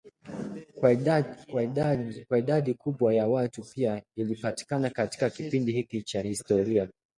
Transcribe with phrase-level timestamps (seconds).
[2.27, 6.89] kwa idadi kubwa ya watu pia ilipatikana katika kipindi hiki cha historia